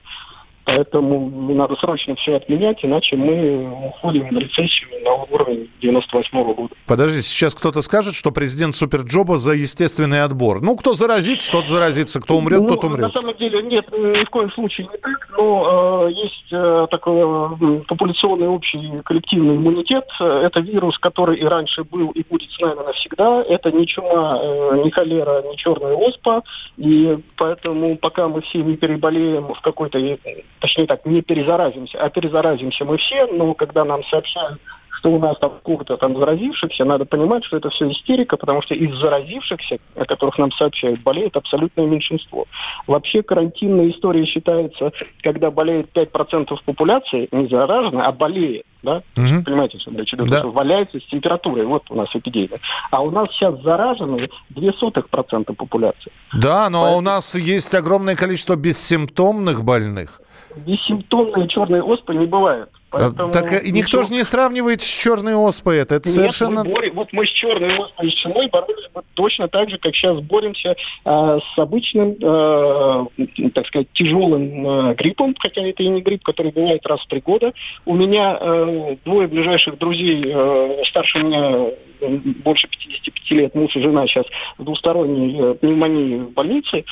Поэтому 0.75 1.29
надо 1.53 1.75
срочно 1.77 2.15
все 2.15 2.35
отменять, 2.35 2.77
иначе 2.83 3.15
мы 3.15 3.67
уходим 3.87 4.27
в 4.29 4.37
рецессию 4.37 4.89
на 5.03 5.13
уровень 5.23 5.69
98 5.81 6.53
года. 6.53 6.73
Подожди, 6.85 7.21
сейчас 7.21 7.55
кто-то 7.55 7.81
скажет, 7.81 8.13
что 8.15 8.31
президент 8.31 8.75
Суперджоба 8.75 9.37
за 9.37 9.53
естественный 9.53 10.21
отбор. 10.23 10.61
Ну, 10.61 10.75
кто 10.75 10.93
заразится, 10.93 11.51
тот 11.51 11.67
заразится, 11.67 12.21
кто 12.21 12.35
умрет, 12.37 12.61
Ну, 12.61 12.69
тот 12.69 12.83
На 12.83 12.89
умрет. 12.89 13.13
самом 13.13 13.35
деле 13.37 13.61
нет, 13.63 13.85
ни 13.91 14.23
в 14.23 14.29
коем 14.29 14.51
случае 14.51 14.87
не 14.91 14.97
так, 14.99 15.29
но 15.37 16.07
э, 16.07 16.11
есть 16.13 16.45
э, 16.51 16.87
такой 16.91 17.19
м, 17.21 17.83
популяционный 17.87 18.47
общий 18.47 19.01
коллективный 19.03 19.55
иммунитет. 19.55 20.05
Э, 20.19 20.43
Это 20.45 20.59
вирус, 20.59 20.97
который 20.99 21.37
и 21.37 21.45
раньше 21.45 21.83
был 21.83 22.09
и 22.11 22.23
будет 22.29 22.51
с 22.51 22.59
нами 22.59 22.79
навсегда. 22.85 23.43
Это 23.43 23.71
не 23.71 23.87
чума, 23.87 24.39
э, 24.41 24.81
не 24.83 24.91
холера, 24.91 25.41
не 25.49 25.57
черная 25.57 25.95
оспа. 25.95 26.43
И 26.77 27.15
поэтому 27.37 27.97
пока 27.97 28.27
мы 28.27 28.41
все 28.41 28.59
не 28.59 28.75
переболеем 28.77 29.53
в 29.53 29.61
какой-то, 29.61 29.97
э, 29.99 30.17
точнее 30.59 30.87
так, 30.87 31.05
не 31.05 31.21
перезаразимся, 31.21 31.97
а 31.99 32.09
перезаразимся 32.09 32.85
мы 32.85 32.97
все, 32.97 33.25
но 33.27 33.53
когда 33.53 33.85
нам 33.85 34.03
сообщают 34.05 34.59
что 34.99 35.11
у 35.11 35.19
нас 35.19 35.37
там 35.39 35.53
сколько-то 35.61 35.97
там 35.97 36.17
заразившихся, 36.17 36.83
надо 36.83 37.05
понимать, 37.05 37.45
что 37.45 37.57
это 37.57 37.69
все 37.69 37.89
истерика, 37.89 38.35
потому 38.35 38.61
что 38.61 38.73
из 38.73 38.93
заразившихся, 38.97 39.77
о 39.95 40.05
которых 40.05 40.37
нам 40.37 40.51
сообщают, 40.51 41.01
болеет 41.01 41.37
абсолютное 41.37 41.85
меньшинство. 41.85 42.45
Вообще 42.85 43.23
карантинная 43.23 43.89
история 43.91 44.25
считается, 44.25 44.91
когда 45.23 45.51
болеет 45.51 45.89
5% 45.93 46.53
популяции, 46.65 47.29
не 47.31 47.47
заражена, 47.47 48.05
а 48.05 48.11
болеет. 48.11 48.65
Да? 48.83 49.01
Мгм. 49.15 49.43
Понимаете, 49.43 49.79
что 49.79 49.91
речь 49.91 50.13
идет? 50.13 50.29
Да. 50.29 50.43
Валяется 50.45 50.99
с 50.99 51.05
температурой. 51.05 51.65
Вот 51.65 51.83
у 51.89 51.95
нас 51.95 52.09
эпидемия. 52.13 52.59
А 52.91 53.01
у 53.01 53.11
нас 53.11 53.29
сейчас 53.31 53.61
заражены 53.61 54.29
0,02% 54.55 55.53
популяции. 55.53 56.11
Да, 56.33 56.69
но 56.69 56.81
Поэтому- 56.81 56.97
у 56.97 57.01
нас 57.01 57.35
есть 57.35 57.73
огромное 57.73 58.15
количество 58.15 58.55
бессимптомных 58.55 59.63
больных. 59.63 60.21
Бессимптомной 60.55 61.47
черной 61.47 61.81
оспы 61.81 62.15
не 62.15 62.25
бывает. 62.25 62.69
Поэтому 62.91 63.31
так 63.31 63.51
и 63.63 63.71
никто 63.71 63.99
ничего- 63.99 64.03
же 64.03 64.13
не 64.13 64.23
сравнивает 64.23 64.81
с 64.81 64.85
черной 64.85 65.35
оспой 65.35 65.77
это. 65.77 65.95
Это 65.95 66.09
Нет, 66.09 66.15
совершенно... 66.15 66.63
мы 66.63 66.71
боре- 66.71 66.91
вот 66.91 67.13
мы 67.13 67.25
с 67.27 67.29
черной 67.29 67.77
оспой 67.77 68.07
и 68.07 68.09
с 68.09 68.13
чумой 68.15 68.47
боролись 68.49 68.89
бы 68.93 69.03
точно 69.13 69.47
так 69.47 69.69
же, 69.69 69.77
как 69.77 69.95
сейчас 69.95 70.19
боремся 70.21 70.75
а, 71.05 71.39
с 71.39 71.59
обычным, 71.59 72.15
э, 72.19 73.05
так 73.53 73.67
сказать, 73.67 73.87
тяжелым 73.93 74.67
э, 74.67 74.95
гриппом, 74.95 75.35
хотя 75.37 75.61
это 75.61 75.83
и 75.83 75.87
не 75.87 76.01
грипп, 76.01 76.23
который 76.23 76.51
бывает 76.51 76.85
раз 76.87 76.99
в 77.01 77.07
три 77.07 77.21
года. 77.21 77.53
У 77.85 77.93
меня 77.93 78.37
э, 78.41 78.95
двое 79.05 79.27
ближайших 79.27 79.77
друзей, 79.77 80.23
э, 80.25 80.83
старше 80.89 81.19
меня 81.19 81.67
э, 82.01 82.17
больше 82.43 82.67
55 82.69 83.31
лет, 83.31 83.55
муж 83.55 83.75
и 83.75 83.81
жена 83.81 84.07
сейчас 84.07 84.25
в 84.57 84.63
двусторонней 84.63 85.39
э, 85.39 85.53
пневмонии 85.53 86.17
в 86.17 86.31
больнице. 86.31 86.85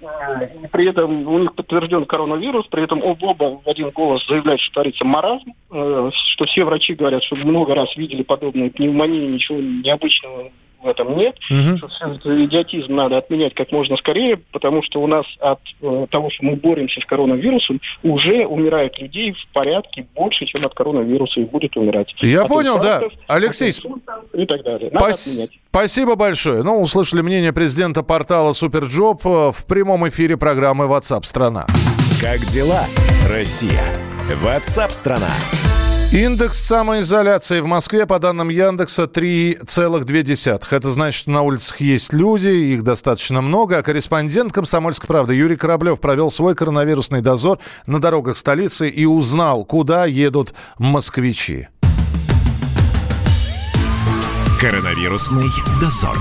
Э, 0.00 0.48
и 0.64 0.66
При 0.68 0.88
этом 0.88 1.26
у 1.28 1.38
них 1.38 1.54
подтвержден 1.54 2.04
коронавирус, 2.06 2.66
при 2.68 2.82
этом 2.82 3.02
об- 3.02 3.22
оба 3.22 3.60
в 3.64 3.68
один 3.68 3.90
голос 3.90 4.26
заявляют, 4.26 4.60
что 4.60 4.74
творится 4.74 5.04
маразм, 5.04 5.52
э, 5.70 6.10
что 6.32 6.44
все 6.46 6.64
врачи 6.64 6.94
говорят, 6.94 7.22
что 7.22 7.36
много 7.36 7.74
раз 7.74 7.94
видели 7.96 8.22
подобные 8.22 8.70
пневмонии, 8.70 9.26
ничего 9.26 9.58
необычного 9.58 10.50
в 10.82 10.86
этом 10.86 11.16
нет, 11.16 11.36
что 11.40 11.88
это 12.06 12.44
идиотизм 12.44 12.94
надо 12.94 13.18
отменять 13.18 13.54
как 13.54 13.70
можно 13.72 13.96
скорее, 13.96 14.38
потому 14.52 14.82
что 14.82 15.00
у 15.00 15.06
нас 15.06 15.26
от 15.40 15.60
э, 15.82 16.06
того, 16.10 16.30
что 16.30 16.44
мы 16.44 16.56
боремся 16.56 17.00
с 17.00 17.04
коронавирусом, 17.04 17.80
уже 18.02 18.46
умирают 18.46 18.98
людей 18.98 19.32
в 19.32 19.52
порядке 19.52 20.06
больше, 20.14 20.46
чем 20.46 20.64
от 20.64 20.74
коронавируса 20.74 21.40
и 21.40 21.44
будет 21.44 21.76
умирать. 21.76 22.14
Я 22.20 22.42
От 22.42 22.48
понял, 22.48 22.80
да. 22.80 23.02
Алексей, 23.28 23.72
и 24.32 24.46
так 24.46 24.62
далее. 24.62 24.90
Надо 24.92 25.06
отменять. 25.06 25.50
Спасибо 25.70 26.16
большое. 26.16 26.62
Ну, 26.62 26.80
услышали 26.80 27.20
мнение 27.20 27.52
президента 27.52 28.02
портала 28.02 28.52
SuperJob 28.52 29.24
э, 29.26 29.50
в 29.52 29.66
прямом 29.66 30.08
эфире 30.08 30.36
программы 30.36 30.86
WhatsApp 30.86 31.24
страна. 31.24 31.66
Как 32.20 32.40
дела, 32.46 32.84
Россия? 33.28 33.82
WhatsApp-страна! 34.42 35.30
Индекс 36.12 36.58
самоизоляции 36.66 37.60
в 37.60 37.66
Москве, 37.66 38.04
по 38.04 38.18
данным 38.18 38.48
Яндекса, 38.48 39.04
3,2. 39.04 40.66
Это 40.72 40.90
значит, 40.90 41.20
что 41.20 41.30
на 41.30 41.42
улицах 41.42 41.80
есть 41.80 42.12
люди, 42.12 42.48
их 42.48 42.82
достаточно 42.82 43.40
много. 43.40 43.78
А 43.78 43.82
корреспондент 43.84 44.52
«Комсомольской 44.52 45.06
правды» 45.06 45.34
Юрий 45.34 45.54
Кораблев 45.54 46.00
провел 46.00 46.32
свой 46.32 46.56
коронавирусный 46.56 47.20
дозор 47.20 47.60
на 47.86 48.00
дорогах 48.00 48.36
столицы 48.36 48.88
и 48.88 49.06
узнал, 49.06 49.64
куда 49.64 50.04
едут 50.04 50.52
москвичи. 50.78 51.68
Коронавирусный 54.60 55.46
дозор. 55.80 56.18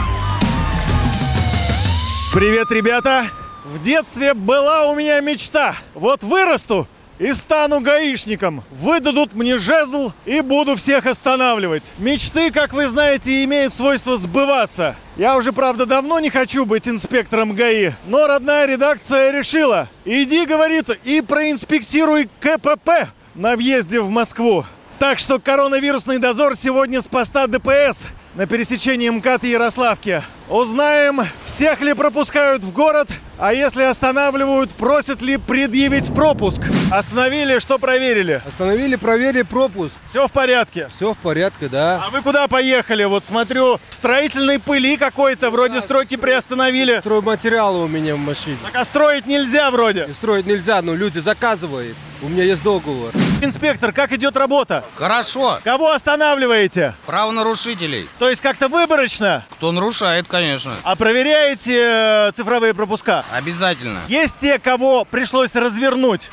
Привет, 2.31 2.71
ребята! 2.71 3.25
В 3.65 3.81
детстве 3.81 4.35
была 4.35 4.85
у 4.85 4.95
меня 4.95 5.19
мечта. 5.19 5.75
Вот 5.95 6.21
вырасту 6.21 6.87
и 7.19 7.33
стану 7.33 7.81
гаишником. 7.81 8.63
Выдадут 8.71 9.35
мне 9.35 9.59
жезл 9.59 10.13
и 10.25 10.41
буду 10.41 10.75
всех 10.75 11.05
останавливать. 11.05 11.83
Мечты, 11.99 12.49
как 12.49 12.73
вы 12.73 12.87
знаете, 12.87 13.43
имеют 13.43 13.75
свойство 13.75 14.17
сбываться. 14.17 14.95
Я 15.17 15.37
уже, 15.37 15.51
правда, 15.51 15.85
давно 15.85 16.19
не 16.19 16.29
хочу 16.29 16.65
быть 16.65 16.87
инспектором 16.87 17.53
ГАИ, 17.53 17.91
но 18.07 18.25
родная 18.25 18.65
редакция 18.65 19.31
решила. 19.31 19.89
Иди, 20.05 20.45
говорит, 20.45 20.89
и 21.03 21.21
проинспектируй 21.21 22.29
КПП 22.39 23.09
на 23.35 23.55
въезде 23.55 23.99
в 23.99 24.09
Москву. 24.09 24.65
Так 24.97 25.19
что 25.19 25.39
коронавирусный 25.39 26.17
дозор 26.17 26.55
сегодня 26.55 27.01
с 27.01 27.07
поста 27.07 27.47
ДПС 27.47 28.01
на 28.35 28.47
пересечении 28.47 29.09
МКАД 29.09 29.43
и 29.45 29.49
Ярославки. 29.49 30.23
Узнаем, 30.49 31.27
всех 31.45 31.79
ли 31.81 31.93
пропускают 31.93 32.63
в 32.63 32.73
город, 32.73 33.07
а 33.37 33.53
если 33.53 33.83
останавливают, 33.83 34.71
просят 34.71 35.21
ли 35.21 35.37
предъявить 35.37 36.11
пропуск. 36.11 36.59
Остановили, 36.91 37.59
что 37.59 37.77
проверили? 37.77 38.41
Остановили, 38.47 38.95
проверили 38.95 39.43
пропуск. 39.43 39.93
Все 40.09 40.27
в 40.27 40.31
порядке. 40.31 40.89
Все 40.95 41.13
в 41.13 41.17
порядке, 41.17 41.67
да. 41.67 42.01
А 42.03 42.09
вы 42.09 42.23
куда 42.23 42.47
поехали? 42.47 43.03
Вот 43.03 43.25
смотрю, 43.25 43.79
в 43.89 43.93
строительной 43.93 44.57
пыли 44.57 44.97
какой-то, 44.97 45.51
вроде 45.51 45.81
строки 45.81 46.17
приостановили. 46.17 46.97
Стройматериалы 46.99 47.83
у 47.83 47.87
меня 47.87 48.15
в 48.15 48.19
машине. 48.19 48.57
Так 48.65 48.81
а 48.81 48.85
строить 48.85 49.27
нельзя 49.27 49.69
вроде. 49.69 50.07
И 50.09 50.13
строить 50.13 50.47
нельзя, 50.47 50.81
но 50.81 50.95
люди 50.95 51.19
заказывают. 51.19 51.95
У 52.21 52.27
меня 52.27 52.43
есть 52.43 52.63
договор. 52.63 53.11
Инспектор, 53.41 53.93
как 53.93 54.11
идет 54.11 54.35
работа? 54.35 54.83
Хорошо. 54.95 55.59
Кого 55.63 55.91
останавливаете? 55.91 56.93
Правонарушителей. 57.05 58.09
То 58.17 58.29
есть 58.29 58.41
как-то 58.41 58.67
выборочно? 58.67 59.45
Кто 59.51 59.71
нарушает, 59.71 60.25
конечно. 60.27 60.38
А 60.83 60.95
проверяете 60.95 62.27
э, 62.27 62.31
цифровые 62.33 62.73
пропуска? 62.73 63.25
Обязательно. 63.31 63.99
Есть 64.07 64.35
те, 64.39 64.59
кого 64.59 65.05
пришлось 65.05 65.55
развернуть? 65.55 66.29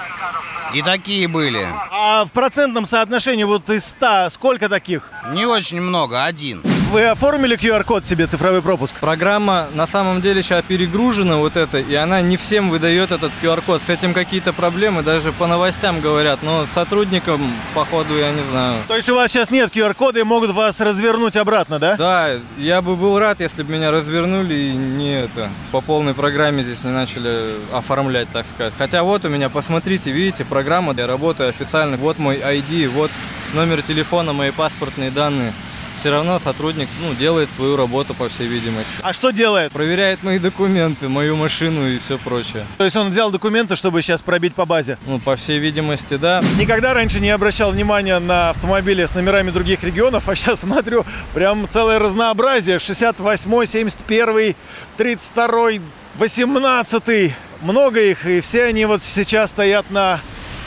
И 0.75 0.83
такие 0.83 1.29
были. 1.29 1.67
А 1.91 2.25
в 2.25 2.33
процентном 2.33 2.87
соотношении 2.87 3.45
вот 3.45 3.69
из 3.71 3.85
100 3.87 4.31
сколько 4.31 4.69
таких? 4.69 5.09
Не 5.33 5.47
очень 5.47 5.81
много, 5.81 6.25
один. 6.25 6.63
Вы 6.93 7.05
оформили 7.07 7.59
QR-код 7.59 8.07
себе, 8.07 8.29
цифровой 8.29 8.63
пропуск? 8.63 8.95
Программа 9.01 9.67
на 9.75 9.89
самом 9.89 10.23
деле 10.23 10.41
сейчас 10.43 10.65
перегружена 10.65 11.37
вот 11.37 11.57
это, 11.57 11.79
и 11.79 11.95
она 11.97 12.23
не 12.23 12.37
всем 12.37 12.71
выдает 12.71 13.11
этот 13.11 13.33
QR-код. 13.43 13.83
С 13.85 13.91
этим 13.91 14.15
какие-то 14.15 14.53
проблемы, 14.53 15.03
даже 15.03 15.33
по 15.33 15.49
новостям 15.49 16.01
говорят, 16.01 16.45
но 16.45 16.65
сотрудникам, 16.75 17.41
походу, 17.75 18.17
я 18.17 18.31
не 18.31 18.41
знаю. 18.51 18.79
То 18.87 18.95
есть 18.95 19.09
у 19.09 19.17
вас 19.17 19.33
сейчас 19.33 19.51
нет 19.51 19.75
QR-кода 19.75 20.21
и 20.21 20.23
могут 20.23 20.53
вас 20.53 20.81
развернуть 20.81 21.35
обратно, 21.35 21.81
да? 21.81 21.97
Да, 21.97 22.31
я 22.57 22.81
бы 22.81 22.95
был 22.95 23.19
рад, 23.19 23.41
если 23.41 23.65
бы 23.65 23.73
меня 23.73 23.91
развернули 23.91 24.55
и 24.55 24.73
не 24.73 25.23
это, 25.23 25.51
по 25.73 25.81
полной 25.81 26.15
программе 26.15 26.63
здесь 26.63 26.85
не 26.85 26.93
начали 26.93 27.57
оформлять, 27.75 28.29
так 28.33 28.47
сказать. 28.55 28.75
Хотя 28.79 29.03
вот 29.03 29.25
у 29.25 29.29
меня, 29.29 29.49
посмотрите, 29.49 30.13
видите, 30.13 30.45
программа, 30.45 30.95
я 30.97 31.09
работаю 31.09 31.49
официально, 31.49 31.97
вот 31.97 32.21
мой 32.21 32.37
ID, 32.37 32.89
вот 32.89 33.11
номер 33.55 33.83
телефона, 33.83 34.33
мои 34.33 34.53
паспортные 34.53 35.11
данные. 35.11 35.53
Все 35.99 36.11
равно 36.11 36.39
сотрудник 36.43 36.89
ну, 37.01 37.15
делает 37.15 37.49
свою 37.57 37.77
работу, 37.77 38.15
по 38.15 38.29
всей 38.29 38.47
видимости. 38.47 38.91
А 39.03 39.13
что 39.13 39.31
делает? 39.31 39.73
Проверяет 39.73 40.23
мои 40.23 40.39
документы, 40.39 41.09
мою 41.09 41.37
машину 41.37 41.89
и 41.89 41.99
все 41.99 42.19
прочее. 42.19 42.67
То 42.79 42.85
есть 42.85 42.97
он 42.97 43.11
взял 43.11 43.31
документы, 43.31 43.77
чтобы 43.77 44.03
сейчас 44.03 44.21
пробить 44.21 44.55
по 44.55 44.67
базе? 44.67 44.99
Ну, 45.07 45.19
по 45.19 45.37
всей 45.37 45.59
видимости, 45.59 46.17
да. 46.17 46.43
Никогда 46.59 46.95
раньше 46.95 47.21
не 47.21 47.31
обращал 47.31 47.73
внимания 47.73 48.19
на 48.19 48.51
автомобили 48.51 49.05
с 49.05 49.15
номерами 49.15 49.51
других 49.51 49.83
регионов, 49.83 50.29
а 50.29 50.37
сейчас 50.37 50.61
смотрю, 50.61 51.05
прям 51.35 51.69
целое 51.69 51.99
разнообразие. 51.99 52.79
68, 52.79 53.67
71, 53.67 54.55
32, 54.97 55.71
18. 56.19 57.35
Много 57.63 58.01
их, 58.01 58.27
и 58.27 58.41
все 58.41 58.65
они 58.65 58.85
вот 58.85 59.03
сейчас 59.03 59.51
стоят 59.51 59.91
на 59.91 60.21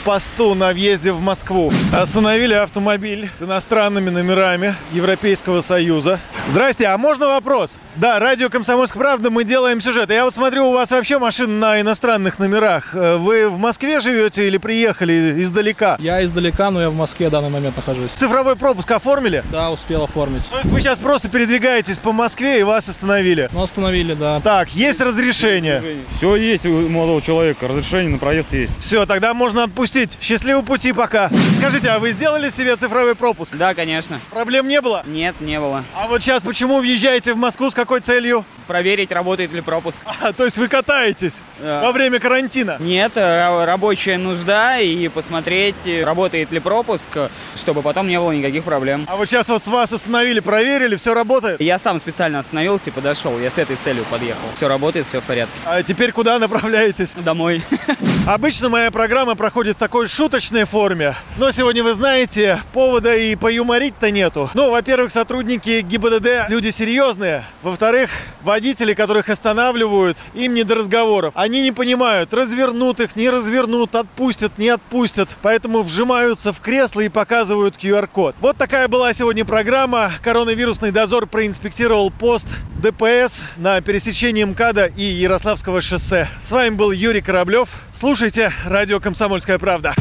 посту 0.04 0.54
на 0.54 0.72
въезде 0.72 1.12
в 1.12 1.20
Москву. 1.20 1.72
Остановили 1.92 2.54
автомобиль 2.54 3.30
с 3.38 3.42
иностранными 3.42 4.10
номерами 4.10 4.74
Европейского 4.92 5.60
Союза. 5.60 6.18
Здрасте, 6.50 6.86
а 6.86 6.96
можно 6.96 7.28
вопрос? 7.28 7.76
Да, 7.96 8.18
радио 8.18 8.48
«Комсомольская 8.48 9.00
правда», 9.00 9.30
мы 9.30 9.44
делаем 9.44 9.80
сюжет. 9.80 10.10
Я 10.10 10.24
вот 10.24 10.32
смотрю, 10.32 10.68
у 10.68 10.72
вас 10.72 10.90
вообще 10.90 11.18
машина 11.18 11.52
на 11.52 11.80
иностранных 11.80 12.38
номерах. 12.38 12.94
Вы 12.94 13.48
в 13.48 13.58
Москве 13.58 14.00
живете 14.00 14.46
или 14.46 14.56
приехали 14.56 15.40
издалека? 15.40 15.96
Я 16.00 16.24
издалека, 16.24 16.70
но 16.70 16.80
я 16.80 16.90
в 16.90 16.94
Москве 16.94 17.28
в 17.28 17.30
данный 17.30 17.50
момент 17.50 17.76
нахожусь. 17.76 18.10
Цифровой 18.16 18.56
пропуск 18.56 18.90
оформили? 18.90 19.44
Да, 19.52 19.70
успел 19.70 20.04
оформить. 20.04 20.48
То 20.48 20.58
есть 20.58 20.70
вы 20.70 20.80
сейчас 20.80 20.98
просто 20.98 21.28
передвигаетесь 21.28 21.96
по 21.98 22.12
Москве 22.12 22.60
и 22.60 22.62
вас 22.62 22.88
остановили? 22.88 23.50
Ну, 23.52 23.62
остановили, 23.62 24.14
да. 24.14 24.40
Так, 24.40 24.70
есть 24.70 25.00
разрешение? 25.00 25.82
Все 26.16 26.36
есть 26.36 26.64
у 26.64 26.88
молодого 26.88 27.20
человека, 27.20 27.68
разрешение 27.68 28.12
на 28.12 28.18
проезд 28.18 28.54
есть. 28.54 28.72
Все, 28.80 29.04
тогда 29.04 29.34
можно 29.34 29.64
отпустить. 29.64 29.89
Счастливого 30.20 30.62
пути 30.62 30.92
пока. 30.92 31.30
Скажите, 31.58 31.88
а 31.88 31.98
вы 31.98 32.12
сделали 32.12 32.50
себе 32.50 32.76
цифровой 32.76 33.14
пропуск? 33.14 33.54
Да, 33.56 33.74
конечно. 33.74 34.20
Проблем 34.30 34.68
не 34.68 34.80
было? 34.80 35.02
Нет, 35.06 35.34
не 35.40 35.58
было. 35.58 35.84
А 35.96 36.06
вот 36.06 36.22
сейчас 36.22 36.42
почему 36.42 36.78
въезжаете 36.80 37.32
в 37.34 37.36
Москву, 37.36 37.70
с 37.70 37.74
какой 37.74 38.00
целью? 38.00 38.44
Проверить, 38.66 39.10
работает 39.10 39.52
ли 39.52 39.60
пропуск. 39.60 39.98
А, 40.22 40.32
то 40.32 40.44
есть 40.44 40.56
вы 40.56 40.68
катаетесь 40.68 41.40
Да. 41.58 41.82
во 41.82 41.90
время 41.90 42.20
карантина? 42.20 42.76
Нет, 42.78 43.12
ра- 43.16 43.64
рабочая 43.64 44.16
нужда 44.16 44.78
и 44.78 45.08
посмотреть, 45.08 45.74
работает 46.04 46.52
ли 46.52 46.60
пропуск, 46.60 47.08
чтобы 47.56 47.82
потом 47.82 48.06
не 48.06 48.18
было 48.20 48.30
никаких 48.30 48.62
проблем. 48.62 49.06
А 49.08 49.16
вот 49.16 49.28
сейчас 49.28 49.48
вот 49.48 49.66
вас 49.66 49.92
остановили, 49.92 50.38
проверили, 50.38 50.94
все 50.94 51.14
работает? 51.14 51.60
Я 51.60 51.80
сам 51.80 51.98
специально 51.98 52.38
остановился 52.38 52.90
и 52.90 52.92
подошел. 52.92 53.36
Я 53.40 53.50
с 53.50 53.58
этой 53.58 53.74
целью 53.74 54.04
подъехал. 54.04 54.40
Все 54.56 54.68
работает, 54.68 55.06
все 55.08 55.20
в 55.20 55.24
порядке. 55.24 55.52
А 55.64 55.82
теперь 55.82 56.12
куда 56.12 56.38
направляетесь? 56.38 57.14
Домой. 57.16 57.64
Обычно 58.28 58.68
моя 58.68 58.90
программа 58.92 59.34
проходит 59.34 59.78
такой 59.80 60.08
шуточной 60.08 60.66
форме. 60.66 61.14
Но 61.38 61.50
сегодня, 61.52 61.82
вы 61.82 61.94
знаете, 61.94 62.60
повода 62.74 63.16
и 63.16 63.34
поюморить-то 63.34 64.10
нету. 64.10 64.50
Ну, 64.52 64.70
во-первых, 64.70 65.10
сотрудники 65.10 65.80
ГИБДД 65.80 66.50
люди 66.50 66.70
серьезные. 66.70 67.44
Во-вторых, 67.62 68.10
водители, 68.42 68.92
которых 68.92 69.30
останавливают, 69.30 70.18
им 70.34 70.52
не 70.52 70.64
до 70.64 70.74
разговоров. 70.74 71.32
Они 71.34 71.62
не 71.62 71.72
понимают, 71.72 72.34
развернут 72.34 73.00
их, 73.00 73.16
не 73.16 73.30
развернут, 73.30 73.94
отпустят, 73.94 74.58
не 74.58 74.68
отпустят. 74.68 75.30
Поэтому 75.40 75.80
вжимаются 75.80 76.52
в 76.52 76.60
кресло 76.60 77.00
и 77.00 77.08
показывают 77.08 77.76
QR-код. 77.76 78.36
Вот 78.40 78.58
такая 78.58 78.86
была 78.86 79.14
сегодня 79.14 79.46
программа. 79.46 80.12
Коронавирусный 80.22 80.90
дозор 80.90 81.26
проинспектировал 81.26 82.10
пост 82.10 82.48
ДПС 82.80 83.42
на 83.56 83.80
пересечении 83.82 84.44
МКАДа 84.44 84.86
и 84.86 85.02
Ярославского 85.02 85.80
шоссе. 85.80 86.28
С 86.42 86.50
вами 86.50 86.70
был 86.70 86.90
Юрий 86.90 87.20
Кораблев. 87.20 87.68
Слушайте 87.92 88.52
радио 88.64 89.00
«Комсомольская 89.00 89.58
правда». 89.58 89.94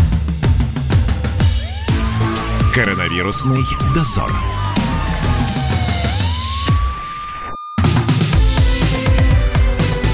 Коронавирусный 2.74 3.64
дозор. 3.94 4.32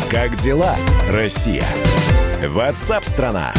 Как 0.10 0.36
дела, 0.38 0.76
Россия? 1.10 1.66
Ватсап-страна! 2.42 3.54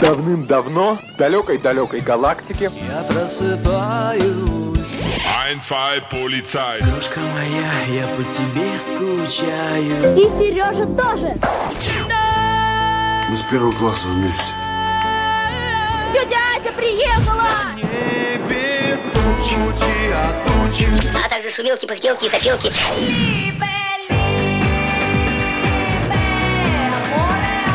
Давным-давно 0.00 0.96
в 0.96 1.16
далекой-далекой 1.16 2.00
галактике 2.00 2.70
Я 2.88 3.02
просыпаюсь 3.02 4.24
Ein, 5.46 5.60
zwei, 5.60 6.00
Polizei. 6.10 6.78
Крошка 6.80 7.20
моя, 7.34 8.00
я 8.00 8.06
по 8.16 8.22
тебе 8.22 8.80
скучаю 8.80 10.16
И 10.16 10.28
Сережа 10.38 10.86
тоже. 10.86 11.38
Мы 13.28 13.36
с 13.36 13.42
первого 13.42 13.72
класса 13.72 14.08
вместе. 14.08 14.52
Тетя 16.12 16.38
Ася 16.56 16.72
приехала! 16.72 17.44
А 21.24 21.28
также 21.28 21.50
шумелки, 21.50 21.86
пыхтелки 21.86 22.26
и 22.26 22.28
сопелки. 22.28 22.70